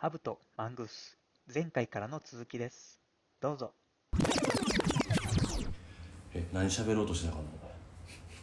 [0.00, 1.18] ハブとマングース
[1.52, 3.00] 前回からの続きです。
[3.40, 3.72] どうぞ。
[6.32, 7.44] え何喋ろうとしてたかな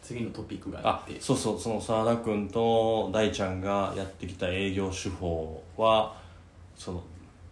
[0.04, 1.22] 次のトピックがああって。
[1.22, 1.58] そうそう。
[1.58, 6.18] その澤田君と大ちゃんがやってきた営業手法は
[6.76, 7.04] その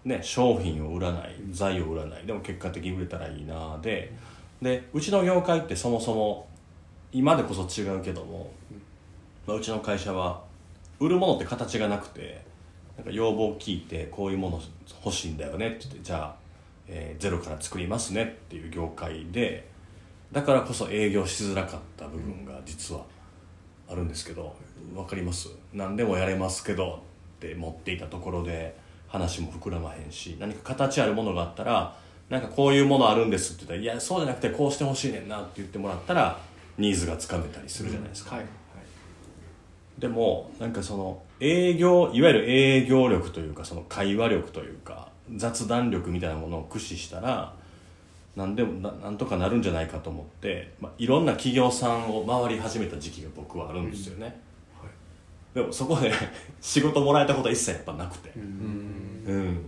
[0.03, 2.25] ね商品を売らない財を売らない。
[2.25, 4.13] でも結果的に売れたらいいなで。
[4.61, 6.49] でうちの業界ってそもそも
[7.13, 8.51] 今でこそ違うけども、
[9.47, 10.43] まあ、うちの会社は
[10.99, 12.51] 売るものって形がなくて
[12.97, 14.61] なんか要望を聞いてこういうもの
[15.03, 16.35] 欲しいんだよねって言ってじゃあ、
[16.87, 19.67] えーゼロから作りますねっていう業界で
[20.31, 23.01] だからこそ営業しづらかった部分が実は
[23.89, 24.55] あるんですけど
[24.95, 25.49] 分かります？
[25.73, 27.03] 何でもやれますけど
[27.37, 28.75] って持っていたところで
[29.07, 31.95] 話も膨らまへんし何か形あるものがあったら
[32.29, 36.39] なんかこういうものあるんですって言ったらいやそうじゃなくてこうしてほしいねんなって言ってもらったら
[36.77, 38.45] ニーズがつかめたりするじゃないですか、はい。
[39.97, 47.53] でもなんかその営業いわゆる営業力というかその会話力というか雑談力みたいなものを駆使したら
[48.35, 54.41] 何でもななんとかなるんじゃないかと思って、まあ、いろんな企業さんを回り始めた時期が僕はあるんですよね、
[55.53, 56.11] でもそこで
[56.59, 58.31] 仕事もらえたことは一切やっぱなくて。
[58.35, 59.65] うん、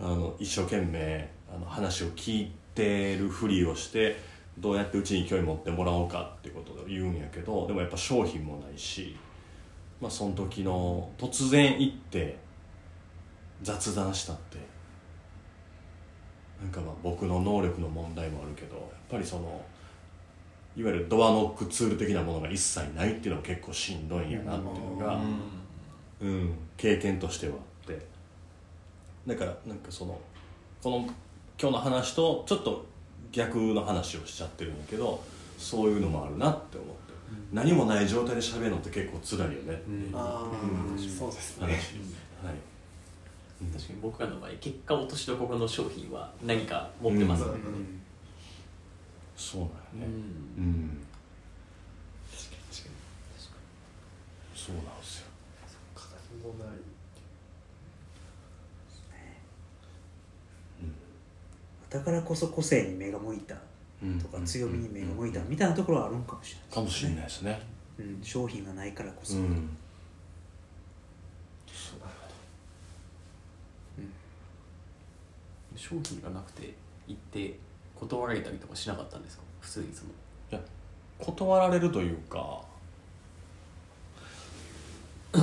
[0.00, 4.16] あの一生懸命あの話を聞いてるふりをして
[4.58, 9.16] どうやってうちに興味持ってもらおうかってことを言うんやけどでもやっぱ商品もないし、
[10.00, 12.38] まあ、その時の突然行って
[13.62, 14.58] 雑談したって。
[16.60, 19.64] なんかまあ僕の能力の問題もあるけどやっぱりその
[20.76, 25.20] いわゆるドアノックツール的なものが一切ないっていうのも結構しんどいんやなっていうのが、
[26.20, 28.06] うん、経験としてはあって。
[29.26, 30.18] だからなんかその
[30.82, 30.96] この
[31.60, 32.86] 今日の話とちょっと
[33.32, 35.22] 逆の話をしちゃってるんだけど
[35.58, 37.07] そういうのもあるなって思って、
[37.52, 39.82] 何もない状態で喋るのって結構辛いよね。
[39.86, 40.98] うあうん。
[40.98, 41.74] そうです話、ね
[42.42, 42.54] はい。
[43.72, 47.50] 確かに僕らの場合結果落としどころの商品は何か持ってます、うん。
[47.50, 48.00] うん。
[49.36, 49.68] そうなん
[50.02, 50.14] よね。
[50.58, 51.06] うん、
[54.54, 55.28] そうなんですよ。
[56.44, 56.78] もない
[61.90, 63.54] だからこそ個性に目が向いた。
[63.54, 63.60] うん
[64.20, 67.60] とか強みに目が向いたみたいなところはあるんかもしれないかもしれないですね。
[67.98, 69.76] うん、商品がないからこそ、うん。
[75.76, 76.74] 商品がなくて
[77.06, 77.56] 行って
[77.94, 79.42] 断られたりとかしなかったんですか？
[79.60, 80.10] 普通にその。
[80.50, 80.60] いや
[81.18, 82.62] 断られるというか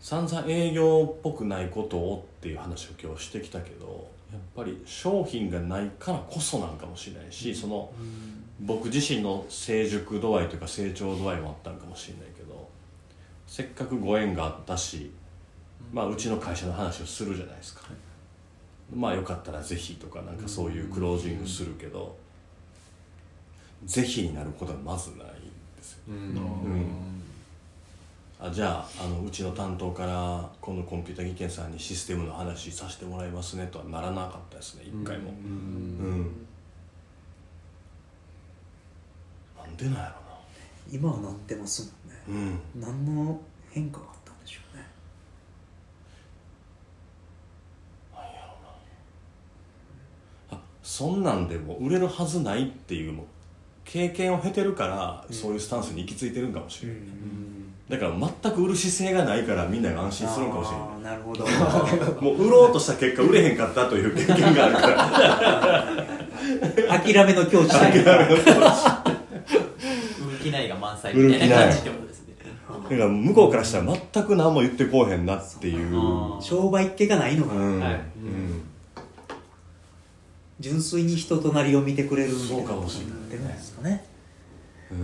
[0.00, 7.92] 散々営業っぽくないことをっていう話を今日してきたけどやっぱり商品がないからこそなんかもしれないし、その
[8.60, 12.68] 僕自身の成熟度合いというか成長度合いもあったんかもしれないけど
[13.46, 15.10] せっかくご縁があったし、
[15.92, 17.82] まあ、うちの会社の話をするじゃないですか、
[18.94, 22.16] まあよかったらぜひとかなんかそういうクロージングするけど、
[23.84, 25.22] ぜひになることはまずないん
[25.76, 27.19] ですよ、うん
[28.42, 35.30] あじゃああのうちの担当からこのコンピュータ技研さんにシステムの話させてもらいますねとはならなかったですね一回も。
[35.30, 36.46] うん、
[39.58, 40.16] なんでなんや
[40.90, 41.92] 今はなってます
[42.28, 42.60] もんね。
[42.76, 43.04] ろなうん。
[43.06, 43.40] 何の
[43.70, 44.84] 変化があったんでしょうね。
[50.50, 53.26] あそんなんでも売れるはずないっていうもう
[53.84, 56.98] 経験を経てるから、そういうスタンスに行き着いてるんかもしれない、
[57.90, 61.44] だから全く売る姿勢がないからみんなが安心するんかもしれないなるほど。
[62.22, 64.80] もう売ろうとした結果売れへんかったという経験があるか
[66.88, 67.00] ら。
[67.00, 68.44] 諦めの境地というか売る
[70.40, 72.34] 気ないが満載みたいな感じってことですね。
[72.68, 75.90] だから向こうからしたら全く何も言ってこうへんなっていう。
[76.40, 77.94] 商売っ気がないのが、うん、はい。
[77.94, 78.62] うん。
[80.60, 83.00] 純粋に人となりを見てくれるそうかもし
[83.32, 84.04] れないですかね。
[84.04, 84.09] うん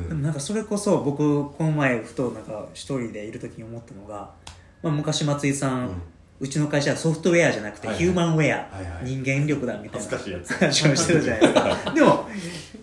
[0.09, 4.33] でもなんかそれこそ僕この前ふとなんか一人でいる時に思ったのが、
[4.83, 6.03] まあ、昔松井さん、
[6.41, 9.05] うちの会社はソフトウェアじゃなくてヒューマンウェア、はいはい。
[9.05, 10.09] 人間力だみたいな。
[10.09, 10.55] 恥ずかしいやつ。
[10.55, 11.93] 話をしてたじゃないですか。
[11.95, 12.29] でも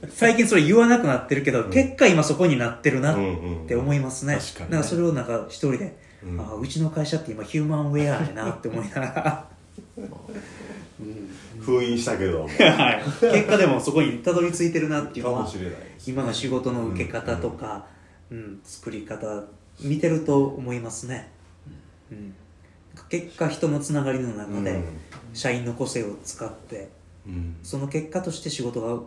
[0.09, 3.15] 最近それ言わなくなってるけど、結果今そこになってるなっ
[3.67, 4.75] て思いますね,、確かにね。
[4.75, 6.39] なんかそれをなんか一人で、うん。
[6.39, 9.45] ああうちの会社って今ヒューマンウェアやなって思いながら
[11.63, 12.43] 封印したけど。
[12.47, 13.03] はい。
[13.19, 15.47] 結果でもそこにたどり着いてるなっていうのは
[16.05, 17.85] 今の仕事の受け方とか、
[18.31, 18.59] うん。
[18.63, 19.43] 作り方
[19.81, 21.29] 見てると思いますね、
[22.11, 22.33] うん、
[23.09, 24.83] 結果人のつながりの中でうん。
[25.33, 26.89] 社員の個性を使って
[27.27, 27.55] うん。
[27.63, 29.01] その結果として仕事が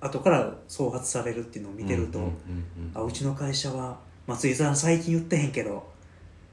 [0.00, 2.34] 後から創発されるっていうのを見てると、うんうんうん。
[2.94, 5.90] あうちの会社は松井さん最近言ってへんけど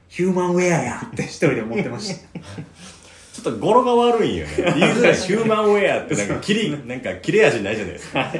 [0.08, 2.28] ヒューマンウェアやって一人で思ってました
[3.42, 4.52] ちょっと語呂が悪いんよね。
[4.56, 8.24] 言いづらいヒューマンウェアってなんか切りなんか切れ味ないじゃないですか。
[8.30, 8.38] ヒ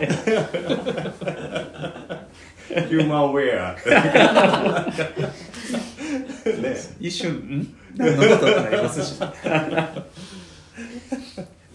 [2.77, 3.73] ューマンウェア。
[3.73, 3.77] っ
[6.45, 6.77] てね。
[7.01, 7.75] 一瞬ん？
[7.97, 9.03] 何のことってなります。
[9.03, 9.15] し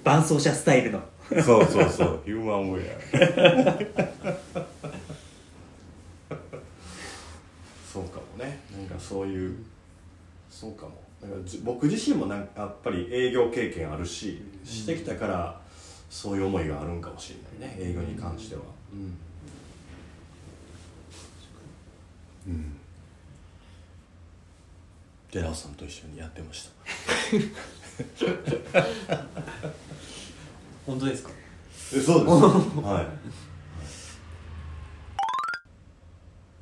[0.03, 1.01] 伴走者スタイルの。
[1.43, 2.21] そうそうそう。
[2.25, 2.99] ヒューマンウェア。
[7.91, 8.59] そうかもね。
[8.77, 9.55] なんかそういう
[10.51, 10.91] そうかも
[11.63, 15.59] 僕自身もなんかやっぱり営業経験あるししてきたから
[16.09, 18.61] そういう思いがあるんかもしれないね営業に関しては。
[18.93, 19.17] うん、
[22.53, 22.77] うん、
[25.31, 26.71] 寺尾さんと一緒にやってました。
[30.85, 31.31] 本当ですか？
[31.95, 32.27] えそうです
[32.81, 33.01] は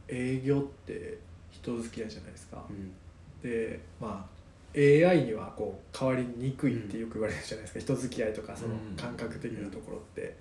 [0.09, 0.15] い。
[0.15, 1.17] 営業って
[1.51, 2.93] 人付き合いじゃないですか、うん。
[3.41, 4.32] でまあ
[4.75, 10.35] AI にはこう変わりにくいってよく言われるじゃないですか、人付き合いとかそのうん感覚的なところって、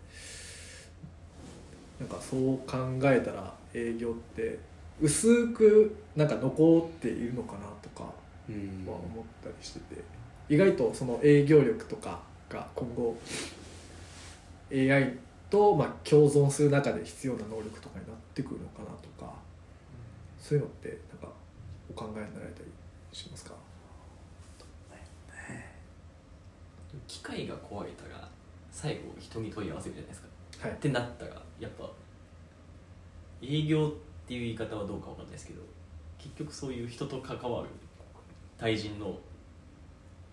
[2.01, 4.59] なんかそう考えたら営業って
[5.01, 8.11] 薄くなんか残っているのかなとか
[8.49, 8.87] うん。
[8.87, 10.03] は思ったりしてて。
[10.49, 12.21] 意外とその営業力とか
[12.51, 13.17] が今後
[14.73, 15.17] AI
[15.49, 19.33] とまあ共存する中で必要な能力とかになってくるのかなとか
[20.41, 21.33] そういうのってなんか
[21.89, 22.71] お考えになられたり
[23.13, 23.55] しますか？
[27.07, 28.29] 機械が壊れたら
[28.71, 30.29] 最後人に問い合わせるじゃないですか。
[30.61, 30.71] はい。
[30.73, 31.91] ってなったらやっぱ
[33.43, 33.91] 営業っ
[34.27, 35.61] ていう言い方はどうかわかんないですけど
[36.19, 37.69] 結局そういう人と関わる
[38.59, 39.19] 対人の、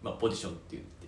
[0.04, 1.08] まあ、ポジションっていうって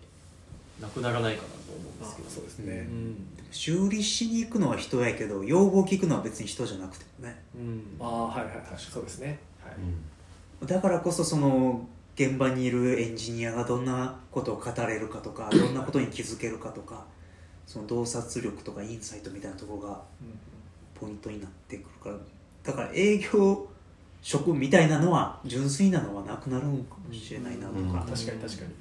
[0.82, 2.30] なくならないかなと思うんですけど。
[2.30, 2.88] そうですね。
[2.90, 3.28] うん。
[3.52, 7.44] 修理しに行くのは人やけど要望聞くのは別に人じゃなくてもね。
[7.56, 7.98] うん。
[8.00, 8.66] ああはいはいはい。
[8.78, 9.40] そうですね。
[9.64, 17.06] はい、だからこそその現場にいるエンジニアがどんなことを語れるかとかどんなことに気づけるかとか
[17.66, 20.02] その洞察力とかインサイトみたいなところが
[20.94, 22.16] ポイントになってくるから。
[22.64, 23.68] だから営業
[24.22, 27.92] 職みたいなのは純粋なのはなくなるんかもしれないなとか、うん。
[27.94, 28.72] 確かに確かに。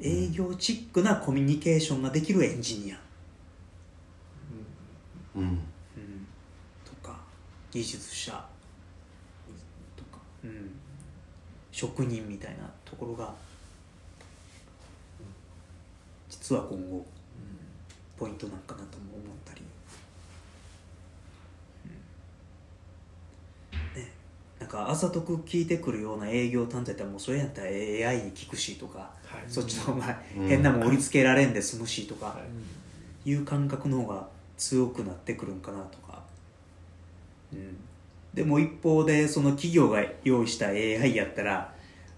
[0.00, 3.00] 営業チックなコミュニケーションができるエンジニア、
[5.34, 5.42] うん。
[5.42, 5.58] うん、
[6.84, 7.18] とか
[7.72, 8.46] 技術者
[10.44, 10.70] うん、
[11.72, 13.34] 職人みたいなところが
[16.28, 17.04] 実は今後
[18.18, 19.62] ポイントなんかなとも思ったり、
[23.94, 24.02] うん。
[24.02, 24.10] ね。
[24.58, 29.44] なんかあざとく聞いてくるような営業担当やったらもうそれやったら AI に聞くしとか、はい。
[29.46, 30.48] そっちの方がうん。
[30.48, 32.78] 変なもん売りつけられんで済むしとか、はい
[33.24, 34.26] いう感覚の方が
[34.56, 36.22] 強くなってくるんかなとか、
[37.52, 37.76] うん、
[38.34, 41.72] でも一方でその企業が用意した AI やったら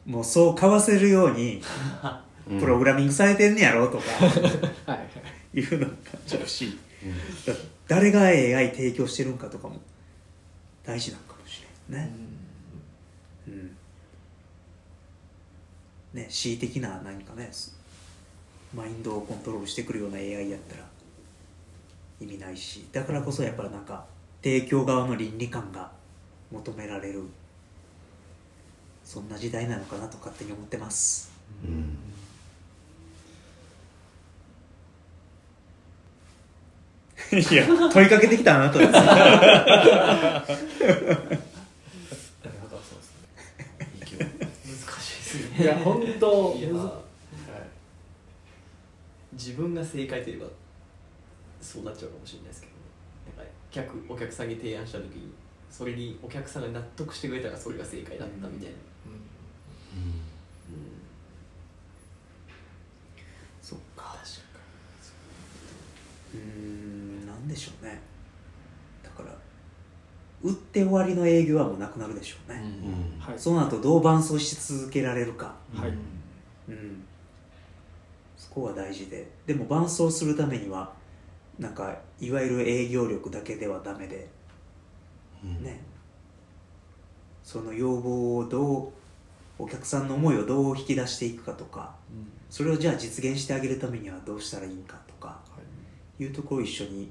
[0.05, 1.63] もうそう買わせるように
[2.59, 4.05] プログラミングされてんねやろとか
[4.87, 5.05] はいは
[5.55, 5.61] い。
[5.61, 5.97] いうのを感
[6.27, 6.79] じるし
[7.47, 7.55] だ
[7.89, 9.81] 誰が AI 提供してるんかとかも
[10.85, 12.11] 大事なのかもしれんね、
[13.49, 13.77] うん。
[16.15, 17.51] ね恣意的な何かね
[18.75, 20.89] マインドをコントロールしてくるような AI やったら
[22.21, 22.87] 意味ないし。
[22.93, 24.05] だからこそやっぱりなんか
[24.43, 25.91] 提供側の倫理観が
[26.51, 27.25] 求められる
[29.05, 31.33] そんな時代なのかなと勝手に思ってます。
[31.65, 31.97] うん。
[37.33, 39.01] いや問いかけてきたあなたいですね。
[45.61, 46.93] いや本当いやはい。
[49.33, 50.47] 自分が正解といえば
[51.61, 52.73] そうなっちゃうかもしれないですけど
[53.37, 55.33] なんか客お客さんに提案した時に
[55.71, 58.77] それにお客さんが納得してくれたらそれが正解だったみたいな、
[63.63, 64.03] そっか。
[64.03, 64.21] 確か
[66.35, 67.27] うーん。
[67.27, 68.01] なんでしょうね。
[69.03, 69.35] だから
[70.43, 73.21] 売って終わりの営業はもうなくなるでしょうね、うん。
[73.21, 73.39] はい。
[73.39, 75.55] その後どう伴走し続けられるか。
[75.75, 75.93] はい。
[76.69, 77.05] うん。
[78.37, 79.31] そこが大事で。
[79.47, 80.93] でも伴走するためには
[81.59, 84.17] なんかいわゆる営業力だけではダメで。
[84.17, 84.40] うん
[85.43, 85.81] ね。
[87.43, 88.93] その要望をど
[89.59, 91.95] うお客さんの思いをどう引き出していくかとか
[92.49, 95.39] それをじゃあ実現してあげるためにはどうしたらいいかとか
[96.19, 96.25] い。
[96.25, 97.11] うところを一緒に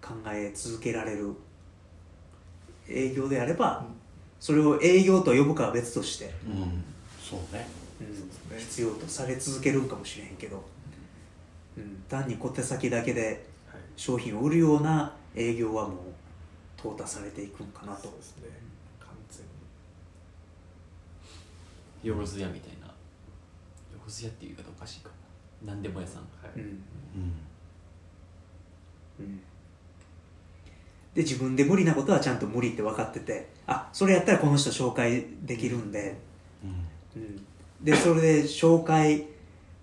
[0.00, 1.34] 考え続けられる
[2.88, 3.94] 営業であれば、うん。
[4.40, 6.84] それを営業と呼ぶかは別として、うん。
[7.22, 7.66] そうね。
[8.00, 10.62] うん必要とされ続けるんかもしれへんけど、
[11.78, 13.80] うん、単に小手先だけではい。
[13.96, 15.96] 商品を売るような営業はもう
[16.82, 18.02] 淘汰されていくんかなと。
[18.02, 18.48] そうですね。
[18.98, 19.46] 完全
[22.02, 22.08] に。
[22.08, 22.86] よろず屋みたいな。
[22.86, 22.92] よ
[24.04, 25.10] ろず屋っていう言い方おかしいか
[25.64, 25.72] な。
[25.74, 26.22] 何でも屋さん。
[26.56, 26.62] うん。
[26.62, 26.72] うん。
[29.20, 29.40] うん。
[31.14, 36.16] で自分で無理なことはちゃんと無理って分かっててあそれやったらこの人紹介できるんで、
[36.64, 37.22] うん。
[37.22, 37.46] うん、
[37.82, 39.26] でそれで紹介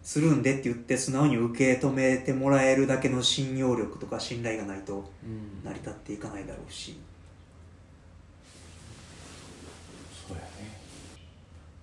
[0.03, 5.63] するんでって言って素直に受け止めてもらえるだけの信用力とか信頼がないとうん。
[5.63, 6.99] 成り立っていかないだろうし。
[10.27, 10.49] そうやね。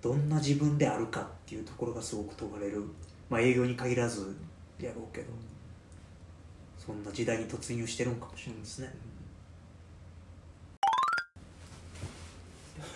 [0.01, 2.83] どんな自分であるかっていうところがすごく問われる。
[3.29, 4.35] まあ営業に限らず
[4.79, 5.27] やろうけど。
[6.87, 8.93] そんな時代に突入してるんかもしれないですね、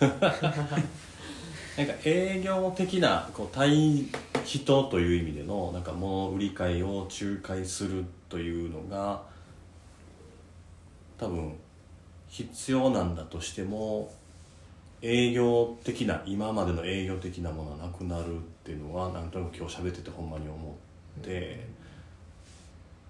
[0.00, 4.06] なんか営業的なこう対
[4.44, 9.22] 人という意味でのなんか物売り買いを仲介するというのが
[11.18, 11.54] 多分
[12.28, 14.12] 必要なんだとしても
[15.02, 20.76] 営業的な今までの営業的なものがなくなるっていうのはなんとなく今日喋っててほんまに思
[21.20, 21.66] って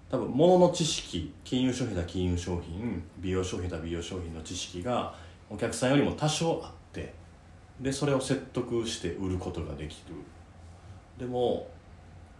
[0.09, 5.15] 多分物の知識金融商品だ金融商品美容商品だ美容商品の知識が
[5.49, 7.13] お客さんよりも多少あって
[7.79, 10.15] でそれを説得して売ることができる。
[11.23, 11.69] でも、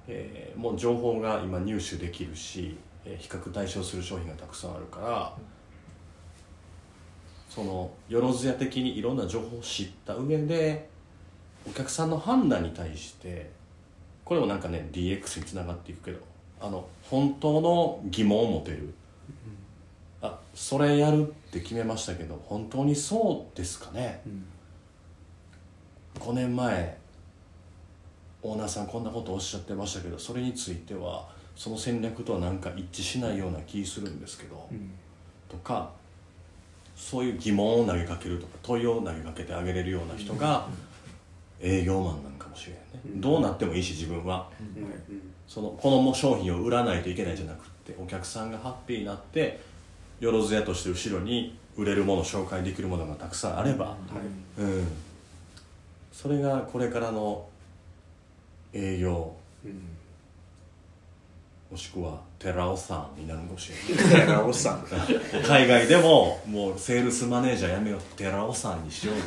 [0.09, 5.33] えーもう情報が今入手できるし、えー比較対象する商品がたくさんあるから
[7.49, 10.89] そのよろずや的にいろんな情報を知った上で
[11.65, 13.51] お客さんの判断に対して
[14.25, 16.19] これもなんかね DX につながっていくけど
[16.59, 18.93] あの本当の疑問を持てる、
[20.21, 24.21] あそれやるって決めましたけど本当にそうですかね、
[26.19, 27.02] 5年前
[28.43, 34.67] オーナーさんこんなことおっしゃってましたけどそれについてはその戦略とはなんか一致しないような気するんですけど、
[35.47, 35.91] とか
[36.95, 40.67] そういう疑問を投げかけるとか問いを投げかけてあげれるような人が
[41.61, 42.81] 営業マンなんかもしれない
[43.15, 44.49] ね、どうなってもいいし自分は。
[45.47, 49.59] そのこの商品を売らないといけないじゃなくってお客さんがハッピーになって
[50.19, 53.95] よろずやとして後ろに売れるもの紹介できるものがたくさんあれば、
[54.57, 54.87] うん、
[56.11, 57.45] それがこれからの
[58.73, 59.33] 営業。
[61.71, 64.21] もしくは寺尾さんになるかもしれない。
[64.27, 64.85] 寺尾さん。
[65.47, 69.23] 海外でももうセールスマネージャーやめよう寺尾さんにしようね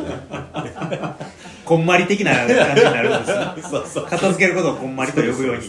[1.65, 2.73] こんまり的な感じにな
[3.03, 3.47] るんですね。
[3.85, 5.69] そう片付けることをこんまりと呼ぶように。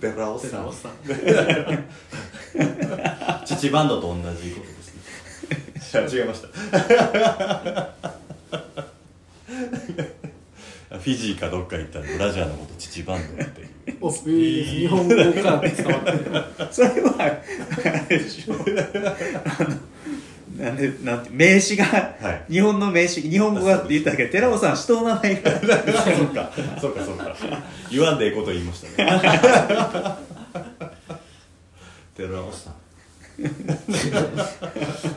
[0.00, 0.72] 寺尾さん。
[3.44, 4.94] 父バンドと同じことです
[6.14, 6.20] ね。
[6.20, 6.48] 違いました
[10.98, 13.68] フィジーかどっか行ったらブラジャーのこと父バンドっていう。
[14.00, 15.72] おいいです日本語から伝わって
[16.70, 17.24] それはあ
[18.08, 18.54] れでしょ。
[18.54, 18.56] あ
[19.64, 19.76] の
[20.56, 22.10] なんでなんて名詞が、は
[22.48, 22.52] い。
[22.52, 25.50] 日本の名詞日本語がって言ったけど寺尾さん人の名前が。
[25.60, 27.34] そうかそうかそうか。
[27.90, 29.10] 言わんでええこと言いましたね。
[32.16, 32.74] 寺尾さん。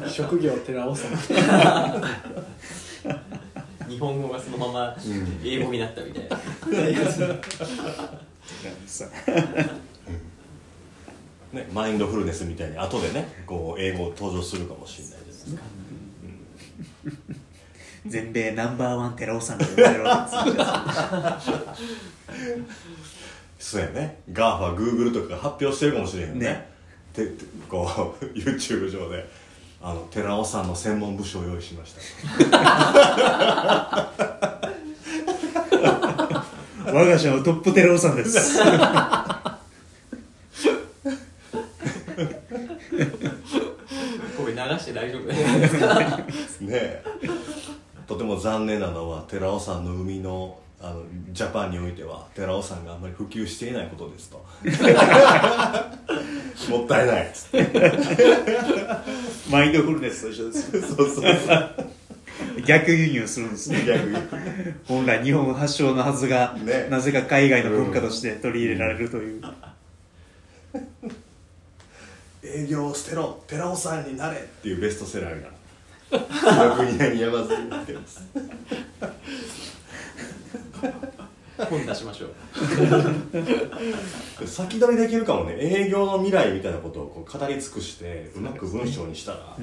[0.09, 1.11] 職業寺尾さん
[3.87, 4.95] 日本語がそのまま
[5.43, 6.37] 英語になったみたいな、
[11.53, 15.59] ね、マインドフルネスみたいに後でねこう英語登場するかもしれないですね。
[18.07, 20.59] 全米ナンバーワン寺尾さんが呼ばれるわけです。
[20.59, 21.57] よ
[23.57, 24.19] そうやね。
[24.31, 26.45] GAFA、Google とかが発表してるかもしれへんよね。
[26.45, 26.69] ね。
[27.13, 29.27] ててこう YouTube 上で
[29.81, 32.01] あの寺尾さんの専門部署を用意しました。
[36.91, 38.59] 我が社のトップ寺尾さんです。
[44.37, 45.27] これ流して大丈夫。
[45.27, 46.25] ですかね
[46.71, 47.03] え。
[48.07, 51.01] とても残念なのは寺尾さんの生みのあの
[51.31, 54.45] ジャパンにおいては寺尾さんがあんまり普及していないことですと。
[56.69, 57.63] もったいないっつって
[59.49, 60.95] マインドフルネスと一緒です。
[60.95, 61.35] そうそう
[62.65, 63.85] 逆輸入するんですね。
[63.85, 64.17] 逆に
[64.87, 66.87] 本来日本発祥のはずが、ね。
[66.89, 69.41] なぜか海外の文化として取り入れられるという、
[72.43, 73.43] 営業を捨てろ。
[73.47, 75.49] 寺尾さんになれっていうベストセラーが
[76.77, 78.21] 国内に山積みになってます
[81.57, 82.35] 本出しましょう。
[84.47, 85.55] 先取りできるかもね。
[85.57, 89.57] 営業の未来みたいなことをこう語り尽くしてうまく文章にしたら、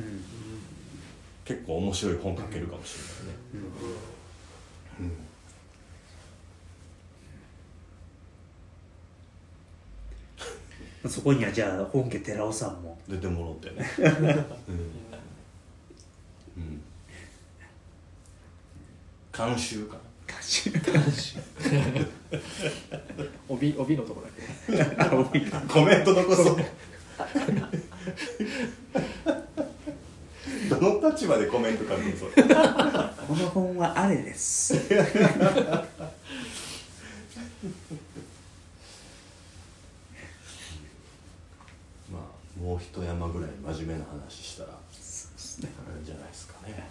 [1.44, 3.34] 結構面白い本書けるかもしれない
[11.04, 12.96] ね、そこにはじゃあ本家寺尾さんも。
[13.08, 13.84] 出てもろってね、
[14.68, 14.76] うん。
[16.56, 16.80] うん、
[19.37, 19.96] 監修か
[23.49, 24.42] 帯帯のとこだけ。
[24.96, 25.06] な
[25.68, 26.56] コメント残そう。
[30.68, 32.16] どの立場でコメント書くの？
[32.16, 32.49] それこ
[33.37, 34.75] の本はあれです。
[42.11, 42.22] まあ
[42.61, 44.76] もう一山ぐらい真面目な話したらあ
[45.99, 46.90] れじゃないですかね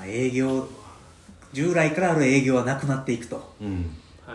[0.00, 0.66] まあ営業
[1.52, 3.52] 従来からある営業はなくなっていくと。
[3.60, 3.90] うん。
[4.26, 4.34] は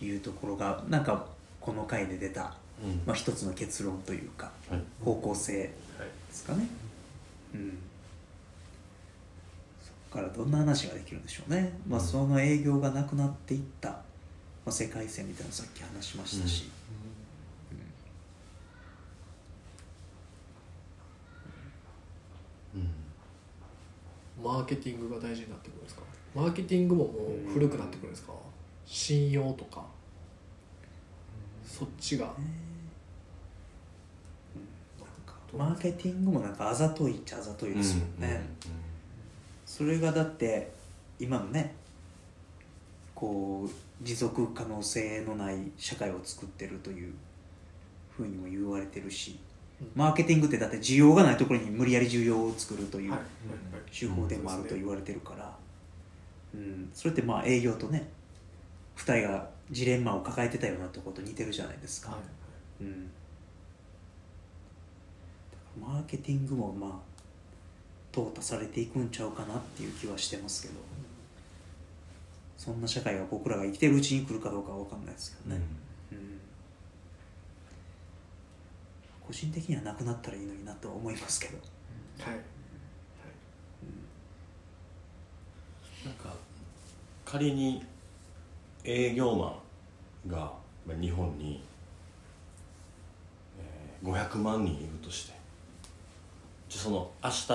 [0.00, 0.04] い。
[0.04, 1.26] いうところがなんか
[1.60, 3.00] この回で出た、うん。
[3.06, 4.80] まあ、一つの結論というかはい。
[5.02, 5.72] 方向性はいで
[6.30, 6.68] すかね。
[7.54, 7.78] うん。
[9.82, 13.98] そこからどんな話ができるんでしょうね、まあ、その営業がなくなっていった、ま
[14.66, 16.70] あ、世界線みたいなのさっき話しましたし、
[24.42, 26.02] マーケティングが大事になってくるんですか？
[26.34, 27.10] マーケティングもも
[27.48, 28.32] う古くなってくるんですか？
[28.84, 29.84] 信用とか。
[31.64, 32.34] そっちが。
[35.56, 38.44] マーケティングもなんかあざといっちゃあざといですよね、
[39.64, 40.72] それがだって
[41.20, 41.76] 今のね
[43.14, 47.14] こう持続可能性のない社会を作ってるという
[48.10, 49.38] ふうにも言われてるし、
[49.94, 53.20] マーケティングってだって需要がないところに無理やり需要を作るというはい。
[53.92, 55.56] 手法でもあると言われてるから、
[56.52, 58.08] うん、それってまあ営業とね
[58.96, 62.18] 2人がジレンマを抱えてたようなとこと似てるじゃないですか、は
[62.80, 62.84] い。
[62.84, 63.10] うん、
[65.80, 66.90] マーケティングもまあ
[68.12, 70.74] 淘汰されていくんちゃうかなっていう気はしてますけど。
[72.56, 75.83] そんな社会が僕らが生きてるうちに来るかどうかは分かんないですけどね、うん
[79.26, 81.58] 個人的にはなくなったらいいのになとは思いますけど。
[81.58, 82.40] はい。
[86.04, 86.28] なんか
[87.24, 87.82] 仮に
[88.84, 89.58] 営業マ
[90.26, 90.52] ンが
[90.86, 91.62] まあ日本に、
[93.58, 95.32] えー500万人いるとして
[96.68, 97.52] じゃあその明日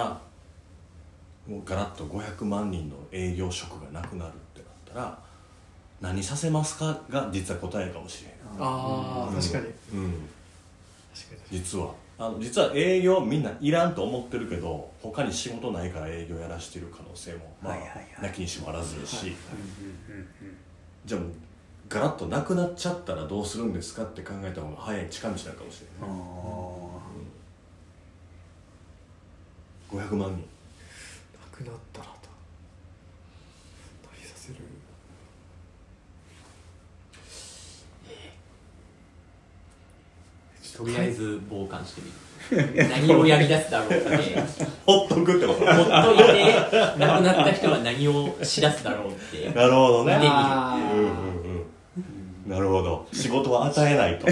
[1.48, 5.20] もうガラッと500万人の営業職がなくなるってなったら
[6.02, 8.38] 何させますかが実は答えかもしれない。
[8.60, 9.66] ああ確かに。
[9.94, 10.30] うん
[11.52, 11.94] 実は。
[12.22, 18.24] あの実は営業みんないらんと思ってるけど他に仕事ないから営業やらしてる可能性もまあ、はいはいはい。
[18.24, 19.36] なきにしもあらずですし、はい
[21.06, 21.32] じゃあもう
[21.88, 30.10] ガラッとなくなっちゃったらどうするんですかって考えた方が早い近道なのかもしれあない、ー。
[30.10, 30.30] 500万人。
[30.30, 30.38] な
[31.52, 32.12] くなったらだ
[34.14, 34.56] 何させる
[40.80, 42.90] とりあえず傍観してみる。
[42.90, 44.08] 何をやり出すだろうって。
[44.88, 45.60] ほっとくってこと？
[45.60, 46.56] ほっといて
[46.98, 49.50] 亡くなった人は何をしだすだろうって。
[49.54, 50.14] なるほどね。
[50.16, 50.32] 見てみる。
[50.34, 51.08] あうんうんう
[52.48, 52.50] ん。
[52.50, 53.06] なるほど。
[53.12, 54.26] 仕事は与えないと。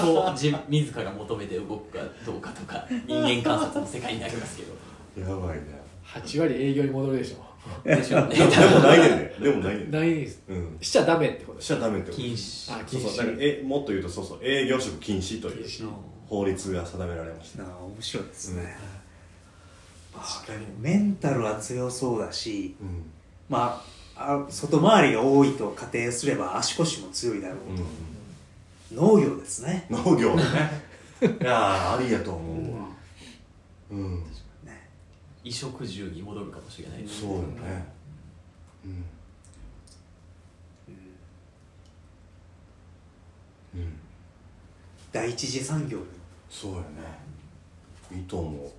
[0.00, 5.28] そう自自ら求めて動くかどうかとか人間観察の世界になりますけど。
[5.28, 5.82] やばいね。
[6.06, 7.51] 8割営業に戻るでしょ
[7.84, 8.36] でしょうね。
[8.36, 10.42] でもないねんねでもないねんねないです。
[10.48, 10.78] うん。
[10.80, 12.72] しちゃダメってことしちゃダメってこと禁止。
[12.72, 13.08] あそう禁止。
[13.08, 15.66] そうだからえもっと言うとそうそう営業職禁止という。
[16.26, 17.62] 法律が定められました。
[17.62, 18.74] なあ面白いですね、
[20.14, 23.04] 確かにメンタルは強そうだしうん。
[23.50, 23.82] ま
[24.16, 27.58] ああ外回りが多いと仮定すれば足腰も強いだろう。
[27.72, 27.82] うんと、
[28.94, 29.86] 農業ですね。
[29.90, 30.42] 農業ね。
[31.20, 32.88] いやーありやと思うわ。
[33.90, 34.14] うん。
[34.20, 34.26] ね
[35.44, 37.04] 衣食住に戻るかもしれない。
[37.06, 37.92] そうよね。
[38.84, 39.04] うん。
[43.74, 43.98] うん。
[45.10, 46.04] 第一次産業に
[46.48, 46.86] そうよね。
[48.12, 48.70] いいと思う。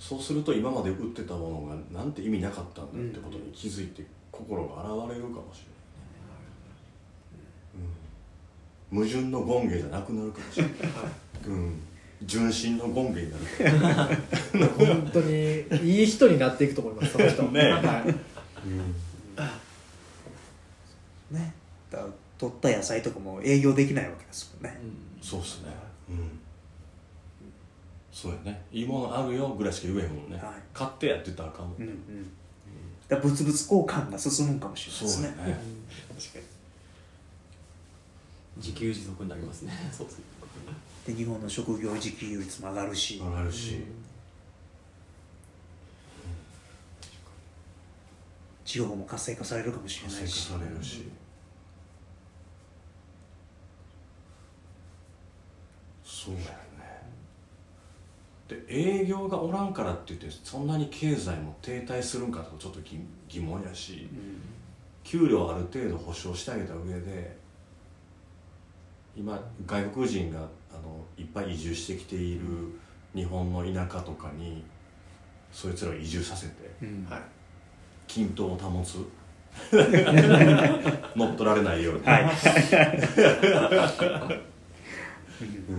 [0.00, 5.68] そうすると今まで売ってたものがなんて意味なかったんだってことに気づいて心が現れるかもしれ
[7.78, 7.90] ないね、
[8.90, 10.74] うん、矛盾の権芸じゃなくなるかもしれない、
[11.46, 11.82] うん、
[12.22, 14.16] 純真の権芸になる。
[14.78, 17.42] 本当にいい人になっていくと思いますその人。
[17.52, 17.70] ね。
[17.70, 18.04] は
[21.32, 21.34] い。
[21.34, 21.54] ね。
[21.90, 22.06] だ
[22.38, 24.80] 取った野菜とかも営業できないわけですもんね、
[25.20, 25.68] そうっすね。
[26.08, 26.38] うん。
[28.12, 28.62] そうやね。
[28.72, 30.54] いいものあるよぐらいしか言えへんもんね、はい。
[30.72, 32.30] 買ってやって言ったらあかんもんうんうん。
[33.08, 35.28] だ物々交換が進むんかもしれないですね。
[35.28, 35.34] ね。
[35.36, 36.44] 確かに。
[38.56, 39.72] 自給自足になりますね。
[39.92, 40.22] そうする
[41.10, 43.84] で日本の職業自給率も上がるし、上がるし、
[48.64, 50.20] 地方も活性化されるかもしれないし。
[50.20, 51.08] 活性化されるし、
[56.04, 56.50] そうやよね。
[58.48, 64.08] で営業がおらんからって言ってそんなに経済も停滞するんかとかちょっと疑疑問やし。
[65.02, 67.36] 給料ある程度保証してあげた上で
[69.20, 70.42] 今外国人があ
[70.76, 72.40] のいっぱい移住してきている
[73.14, 74.64] 日本の田舎とかに
[75.52, 77.06] そいつらを移住させてうん。
[77.10, 77.20] はい。
[78.06, 78.96] 均等を保つ。
[81.14, 82.22] 乗っ取られないように、はい。
[85.68, 85.76] うん。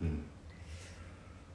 [0.00, 0.24] うん。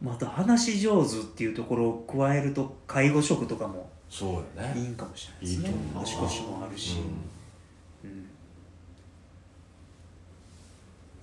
[0.02, 4.80] また話し上手っていうところを加えると介護職とかもそうやね。
[4.80, 5.74] いいんかもしれないですね。
[6.02, 7.32] 足腰もあるし、うんうん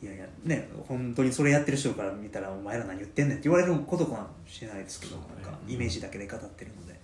[0.01, 5.23] いやいやね本当にそれやってる人から見たら「お前ら何言ってんねん」って言われることかもしれないですけど、ね。
[5.43, 7.01] なんかイメージだけで語ってるので、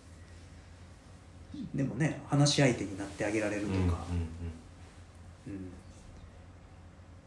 [1.75, 3.93] でもね話し相手になってあげられるとか、うんうん
[5.49, 5.71] うん。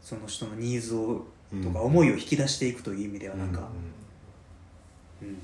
[0.00, 1.64] その人のニーズをうん。
[1.64, 3.68] とか思いを引き出していくという意味ではなんか、
[5.22, 5.38] ううん。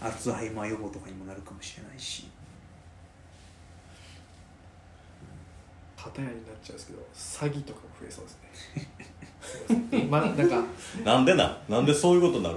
[0.00, 2.28] アルツハイマー予防とかにもなるかもしれないし。
[5.96, 8.38] 片やになっちゃうんですけど詐欺とかも増えそうです
[8.76, 8.88] ね
[10.10, 10.58] まなんか。
[10.60, 10.66] ん
[11.04, 12.56] なんでななんでそういうことになる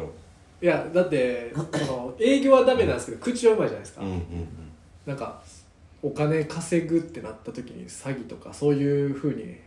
[0.61, 4.23] いやだってその営業はダメなんですけど口はうまいじゃないですか、うんうん
[5.05, 5.41] なんか
[6.01, 9.57] お金稼ぐってなった時に詐欺とかそういうふうに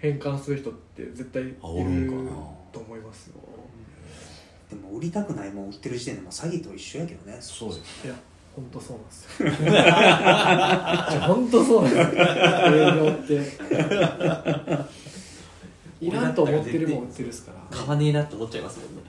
[0.00, 2.30] 変換する人って絶対いるあおるんかな。
[2.70, 3.34] と思いますよ。
[4.68, 7.38] でも売りたくないもん売ってる時点でもう詐欺と一緒やけどね。
[7.40, 8.14] そうですいや
[8.54, 9.64] 本当そうなんです
[11.16, 11.20] よ。
[11.26, 12.24] 本当そうなんですよ。
[12.74, 13.40] 営業って
[16.00, 17.78] いらんと思ってるもん売ってるっすから。
[17.78, 19.02] 買わねえなって思っちゃいますもんね。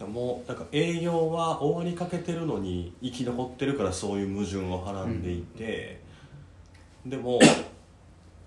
[0.00, 6.00] うん、もうなんか営業は終わりかけてるのに生き残ってるからそういう矛盾をはらんでいて、
[7.06, 7.38] でも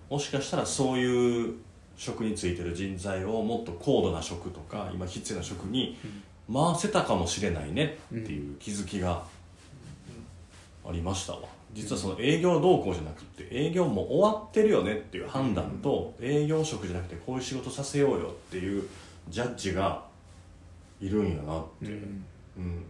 [0.09, 1.55] もしかしたらそういう
[1.97, 5.97] 職についてる人材をもっと高度な職とか今必要な職に
[6.51, 9.23] 回せたかもしれないねっていう気づきが
[10.87, 11.39] ありましたわ
[11.73, 18.87] 実はその営業動向じゃなくて営業もう終わってるよねっていう判断と営業職じゃなくてこういう仕事させようよっていう
[19.29, 20.05] ジャッジが
[20.99, 21.91] いるんやなって、
[22.57, 22.85] うん。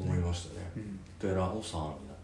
[0.00, 0.70] 思いましたね、
[1.20, 2.14] 寺尾さんにな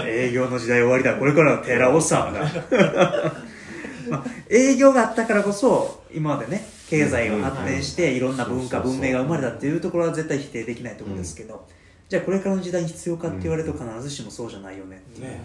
[0.00, 1.16] って営業の時代終わりだ。
[1.16, 2.40] これからの寺尾さんだ、
[4.08, 8.20] まあ、営業があったからこそ今までね経済が発展してい。
[8.20, 11.66] ろんな文化文明が生まれたっていうところは絶対否定できないところですけど、
[12.08, 15.40] じゃあこれからの時代に必要かって言われると必ずしもそうじゃないよねっていう、ね。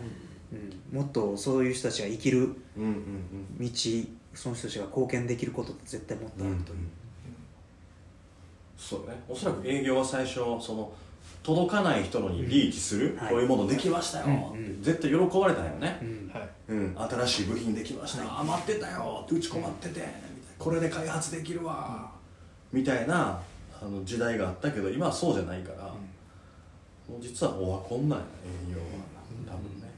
[0.91, 3.67] うん、もっとそういう人たちが生きるうんうん道
[4.33, 6.77] その人たちが貢献できることって絶対もっとうんあるという、
[8.77, 9.15] そうね。
[9.27, 10.91] おそらく営業は最初その
[11.43, 13.29] 届かない人のにリーチする、はい。
[13.29, 14.83] こういうものできましたよ、うんうん。
[14.83, 16.31] 絶対喜ばれたんよね、うん。
[16.31, 16.49] はい。
[16.69, 20.01] うん、新しい部品できました、あ待ってたよってうち困ってて、
[20.57, 22.11] これで開発できるわ、
[22.71, 23.41] みたいな
[23.81, 25.91] あの時代があったけど今はそうじゃないから、
[27.19, 28.19] 実はオワコンなん。
[28.19, 28.25] や
[28.69, 28.85] 営業は
[29.47, 29.91] 多分ね、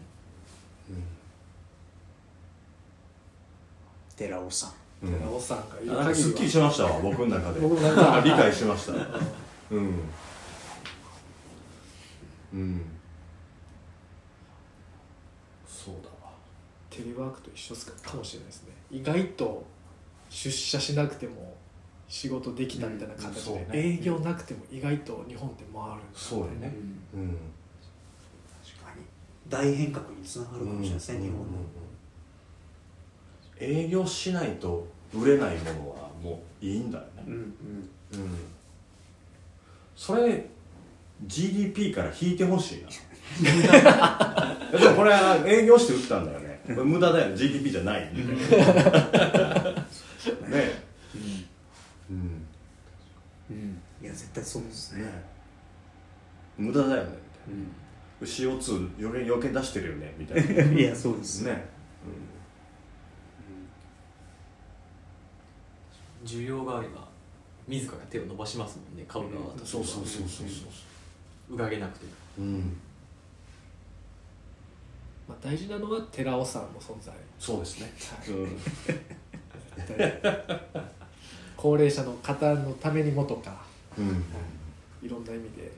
[4.15, 4.71] 寺尾さん
[5.03, 7.59] うん寺尾さんがかすっきりしましたわ僕の中で。
[8.23, 8.93] 理解しました。
[9.71, 9.99] うん。
[12.53, 12.81] うん。
[15.67, 16.31] そうだわ。
[16.89, 18.69] テレワークと一緒すかかもしれないですね。
[18.91, 19.65] 意外と
[20.29, 21.52] 出社しなくても
[22.13, 23.67] 仕事できたみたいな形で、ね。
[23.73, 26.75] 営業なくても意外と日本って回るんだそうやね。
[27.11, 27.37] うん。
[28.63, 29.01] 確かに。
[29.49, 31.45] 大変革につながるかもしれないですね、日本の、
[33.59, 37.23] 営業しないと売れないものはもういいんだよね。
[37.25, 37.39] うんうん。
[37.39, 37.51] うん。
[39.95, 40.45] それ
[41.25, 42.89] GDP から引いてほしいな。
[44.71, 46.61] でもこれは営業して売ったんだよね。
[46.67, 47.35] これ無駄だよね。
[47.35, 49.73] GDP じゃないみたいな。
[50.47, 50.82] ね
[54.01, 55.03] いや絶対そうですね。
[55.03, 55.23] ね
[56.57, 57.09] 無駄だよね
[57.47, 57.83] みたいな。
[58.21, 60.63] CO2 余計余計出してるよねみたいな。
[60.63, 61.45] ね、 いやそうです
[66.25, 67.05] 需要があれば
[67.67, 70.65] 自ら手を伸ばしますもんね買う側とそうそうそうそうそ
[71.49, 71.53] う。
[71.53, 72.11] うがげなくても。
[72.39, 72.77] うん。
[75.27, 77.93] まあ、大事なのは寺尾さんの存在、そうですね。
[77.99, 78.29] はい。
[78.29, 78.57] うん
[81.63, 83.55] 高齢者の方のためにもとか
[83.97, 84.21] うん。
[85.01, 85.71] いろんな意味で。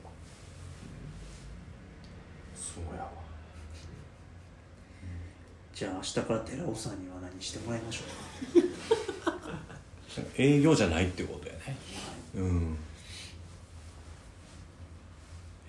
[2.56, 3.10] そうやわ。
[5.72, 8.02] じゃあ明日から寺尾さんには何してもらいましょ
[8.56, 8.60] う
[9.30, 10.26] か。
[10.36, 11.76] 営業じゃないってことやね。
[12.34, 12.76] うん。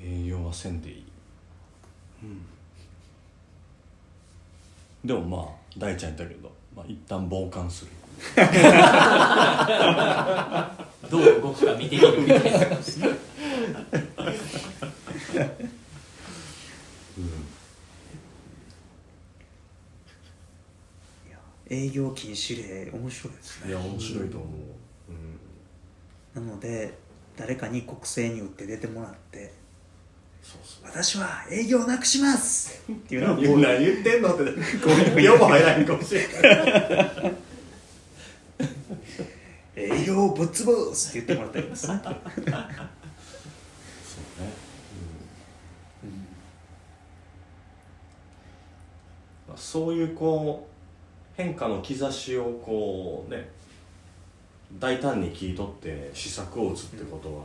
[0.02, 1.06] 営業はせんでいい。
[2.24, 2.42] うん。
[5.06, 7.92] でもまあ大ちゃん言ったけど、まあ、一旦傍観する
[11.10, 12.50] どう動くか見てみるみたいな。
[12.58, 12.60] い
[21.30, 21.38] や
[21.70, 23.70] 営業禁止令面白いですね。
[23.70, 24.50] いや面白いと思う、
[26.36, 26.98] うん、なので
[27.38, 29.54] 誰かに国政に打って出てもらって
[30.84, 34.44] 私は営業なくしますっていうのを何何言ってんのって。
[35.22, 37.47] よく 入らへんかもしれない
[39.80, 42.02] 営業ぶっ潰すって言ってもらったらいいですね。
[42.04, 42.18] そうね、
[49.48, 50.72] まあ、そういうこう
[51.38, 53.52] 変化の兆しをこうね
[54.80, 57.44] 大胆に切り取って施策を打つってことは、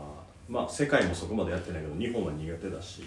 [0.49, 3.03] まあ世界もそこまでやってないけど日本は苦手だし、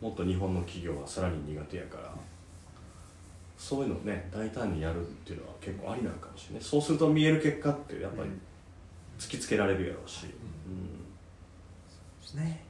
[0.00, 2.10] もっと日本の企業はさらに苦手やから
[3.58, 6.64] そういうのをね大胆にやるっていうのは結構ありなのかもしれない。
[6.64, 8.30] そうすると見える結果ってやっぱり
[9.24, 10.28] 突きつけられるやろうし、で
[12.22, 12.62] すね。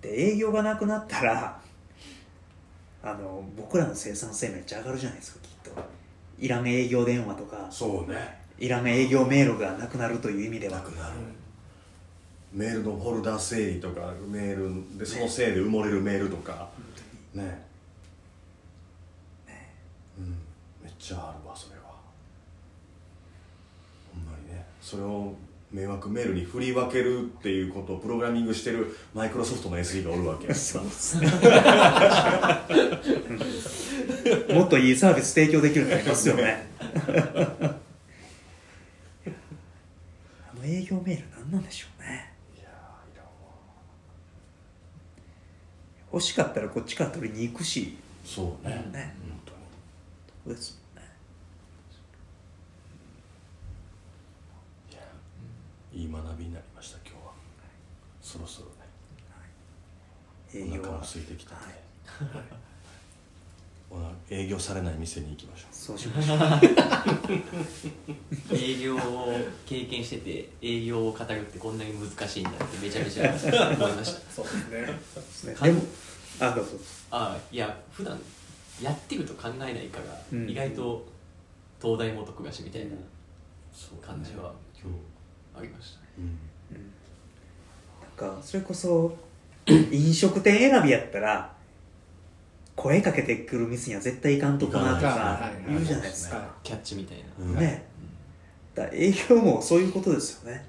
[0.00, 1.60] で営業がなくなったら
[3.02, 5.70] あの僕らの生産性めっちゃ上がるじゃないですかきっと。
[6.38, 8.38] いらん営業電話とかそうね。
[8.58, 10.76] いらん営業メールがなくなるという意味では。
[10.76, 11.14] なくなる、
[12.52, 16.68] メールのフォルダ整理とかメールでそのせいで埋もれるメールとか。
[17.34, 17.66] ね。
[20.16, 20.36] うん。
[20.82, 21.82] めっちゃあるわそれは。
[24.14, 24.64] ほんまにね。
[24.80, 25.34] それを
[25.70, 30.54] 迷惑メールに振り分けるっていうことをプログラミングしてるマイクロソフトの SE がおるわけや
[34.54, 36.70] もっといいサービス提供できるようになりますよね。
[40.50, 42.32] あの営業メール何なんでしょうね。
[46.12, 47.96] 欲しかったらこっちから取りに行くし。
[48.24, 48.74] そうね。
[48.92, 49.14] ね。
[49.22, 49.58] 本当に。
[50.44, 51.10] そうですもんね
[54.90, 55.00] いや
[55.98, 57.32] いい学びになりました今日は。
[58.22, 58.74] そろそろね。
[60.54, 62.44] 営業はお腹も空いてきたんで、はい。
[63.90, 66.38] おな営業されない店に行きましょそうしましょう。
[68.54, 69.34] 営業を
[69.66, 73.34] 経験してて営業を語るってこんなに難しいんだってめちゃめちゃ
[73.76, 74.30] 思いました。
[74.30, 75.56] そうですね。
[75.60, 75.82] でも
[76.38, 76.70] あどうぞ。
[77.10, 78.16] ああいや普段
[78.80, 80.48] やってると考えないから、うん。
[80.48, 81.04] 意外と
[81.82, 82.98] 東大元暮らしみたいなう
[83.72, 85.07] そう感じは今日
[85.58, 86.06] ありましたね。
[86.20, 86.38] うん。
[88.26, 89.16] なんかそれこそ
[89.66, 91.52] 飲食店選びやったら
[92.74, 97.54] 声かけてくる店には絶対行かんとこなと行か言うじゃないですか、キャッチみたいな、うん。
[97.56, 97.86] ね。
[98.74, 100.64] だから営業もそういうことですよね。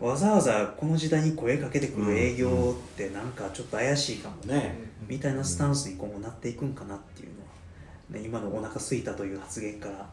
[0.00, 10.08] わざわざこの時代に声かけてくる営業ってなんかちょっと怪しいかもね、ねみたいなスタンスに今後なっていくんかなっていうのは、ね、今のお腹空いたという発言から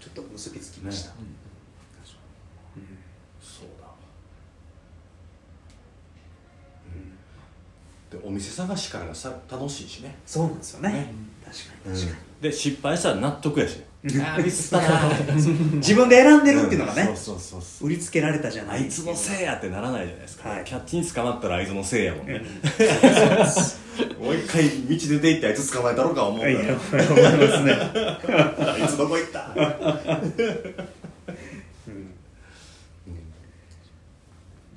[0.00, 1.16] ちょっと結びつきました、ね
[3.40, 3.88] そうだ
[6.86, 7.12] うん
[8.12, 10.16] でお店探しからがさ楽しいしね。
[10.26, 10.92] そうなんですよね。
[10.92, 11.14] ね。
[11.44, 13.80] 確かに確かで失敗したら納得やし。
[14.04, 15.14] ミスったな。
[15.36, 17.86] に、自分で選んでるっていうのがね、そうそうそうそう。
[17.86, 20.64] 売りつけられたじゃないあいつのせいやってならないじゃないですか、はい。
[20.64, 22.42] キャッチに捕まったらあいつのせいやもんね、
[24.18, 24.26] うん。
[24.26, 26.78] もう一回道出て行ってあいつ捕まえたろか思うからいや思いま
[27.56, 27.72] すね、
[28.58, 29.74] あいつどこ行った うん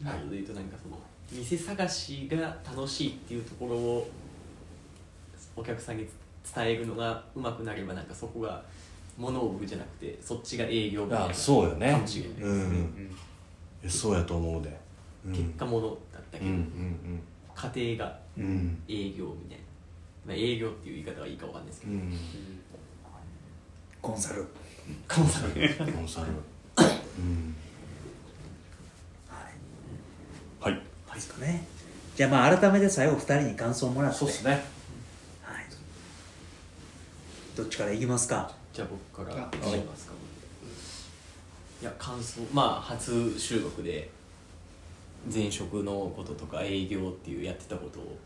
[0.04, 1.00] なので言うとなんかその
[1.36, 4.10] 店探しが楽しいっていうところを
[5.56, 6.08] お客さんに
[6.56, 8.63] 伝えるのがうまくなればなんかそこが
[9.17, 11.91] 物を売るじゃなくてそっちが営業みたいなあそうよね。
[11.91, 13.15] かもしれないですね、うん。
[13.84, 14.78] えそうやと思うで、
[15.26, 17.21] うん、結果物だったけど、うんうん
[17.56, 19.63] 家庭がうんうん営業みたいな、
[20.28, 22.19] まあ、営業っていう言い方はいいかわかんないですけど、うん。
[24.02, 24.45] コンサル、
[25.08, 25.54] コンサル。
[25.93, 26.28] コンサル。
[26.28, 27.56] うん。
[29.30, 30.82] はい、はい
[31.15, 31.65] ですかね。
[32.15, 34.17] じゃあまあ改めて最後2人に感想をもらって。
[34.19, 34.51] そうっすね。
[35.41, 35.65] はい、
[37.56, 38.51] どっちからいきますか？
[38.73, 40.13] じゃあ僕からいしますか。
[41.82, 41.86] い。
[41.86, 42.41] や感想。
[42.54, 44.10] まあ初収録で
[45.34, 48.17] 前職のこととか営業っていうやってたことを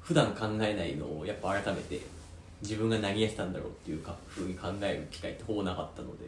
[0.00, 2.00] 普段考えないのをやっぱ改めて
[2.62, 6.24] 自分が何やってたんだろうっていうかふうに考える機会ってほぼなかったので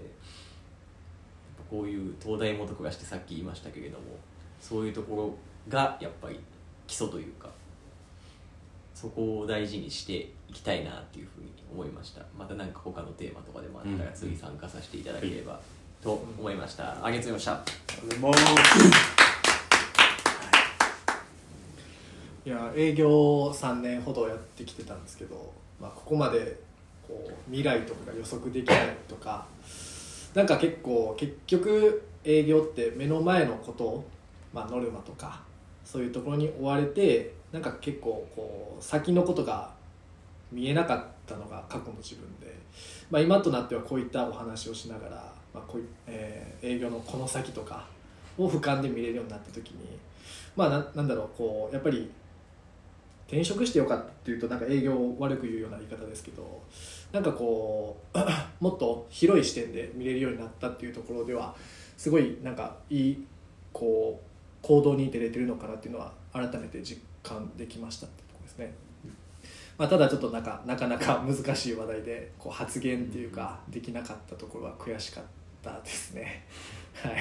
[1.71, 4.05] こういう東大元暮らしってさっき言いましたけれども
[4.63, 5.35] そういうところ
[5.69, 6.39] がやっぱり
[6.87, 7.49] 基礎というか
[8.95, 12.23] そこを大事にしていきたいなっていうふうに思いました。
[12.39, 14.15] また何か他のテーマとかでもあったらうん。
[14.15, 15.61] 次参加させていただければ
[16.03, 17.67] と思いました、ありがとうございまし
[18.15, 18.21] た。
[18.21, 18.33] もう
[22.45, 26.59] いや営業3年ほどやってきてたんですけど、まあ、ここまで
[27.07, 29.47] こう未来とかが予測できないとか
[30.35, 34.05] なんか結構結局営業って目の前のこと、
[34.53, 35.43] まあ、ノルマとか
[35.85, 39.71] そういうところに追われてなんか結構こう先のことが
[40.51, 42.55] 見えなかったのが過去の自分で、
[43.11, 47.85] まあ、今となってはこういったお話をしながら、まあこういえー営業のこの先とか
[48.39, 49.99] を俯瞰で見れるようになった時に
[50.55, 52.11] まあななんだろうこうやっぱり
[53.27, 56.63] 転職してよかったっていうとなんか営業を悪く言うような言い方ですけど
[57.13, 58.19] なんかこう
[58.61, 61.55] もっと広い視点で見れるようになったっていうところでは
[61.97, 63.27] すごいなんかいい
[63.73, 64.32] こう
[64.63, 68.75] 行動に出れてるのかなっていうのは改めて実感できましたってところですね。
[69.77, 75.25] まあ、ただちょっとなんかなかなか 難しい話題でこう発言っていうかできなかったところは悔しかっ
[75.63, 76.45] たですね。
[76.95, 77.15] はい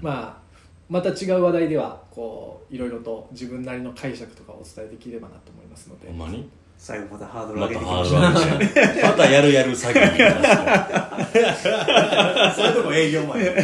[0.00, 0.50] まあ
[0.88, 6.48] また違う話題ではこういろいろと自分なりの解釈とかをお伝えできればなと思いますのでほんまに？
[6.82, 13.52] 最後またハードル上げまたハてきまードしたル上げてまたやるやる詐欺みたいなそれとも営業マンや。
[13.52, 13.54] っ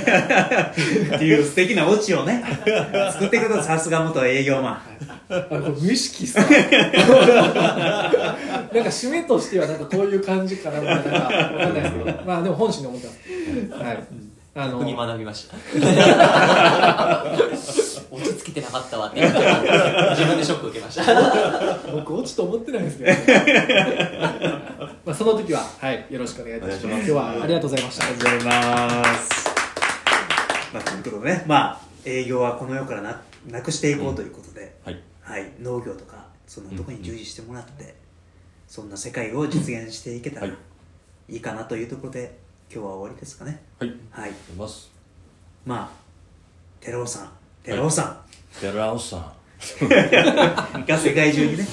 [1.19, 2.45] ていう素敵なオチをね。
[3.13, 4.75] 作ってくれたさすが元営業マン。
[5.31, 6.43] あこれ無意識さ。
[6.43, 6.57] なんか
[8.71, 12.23] 締めとしてはなんかこういう感じかなみたいなわかんないですけど。
[12.27, 13.21] まあでも本心で思ってます。
[13.83, 14.05] はい。
[14.59, 15.57] あの学びました
[18.47, 19.35] けてなかったわって 自
[20.25, 21.79] 分でショック受けました。
[21.93, 23.13] 僕落ちと思ってないですけど、
[25.05, 26.87] まあその時ははいよろしくお願いいたします。
[26.87, 28.07] 今日はありがとうございました。
[28.07, 29.47] ありがとうございます。
[30.73, 35.01] まあ、ということでね、まあ、営業はこの世からななくしていこうということで、はい。
[35.23, 37.95] はい、農業とか、そんなところに従事してもらって、
[38.69, 40.53] そんな世界を実現していけたらは
[41.29, 41.35] い。
[41.35, 42.39] いいかなというところで、
[42.71, 43.63] 今日は終わりですかね。
[43.79, 43.95] はい。
[44.11, 44.33] はい。
[44.51, 44.91] 出ます。
[45.65, 45.91] まあ、
[46.81, 47.31] 寺尾さん、
[47.65, 48.25] 寺尾さ
[48.61, 49.21] 寺尾さん。
[49.21, 51.67] んが世界中にね、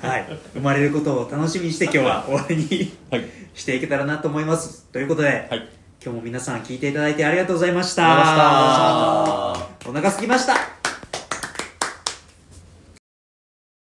[0.00, 4.84] はい、生まれることを楽しみにして今日は終わりにはいしていけたらなと思います。
[4.92, 5.68] ということで、はい。
[6.02, 8.04] 今日も皆さん聞いていただいてありがとうございました。
[8.04, 10.10] ありがとうございました。
[10.10, 10.75] お腹すきました。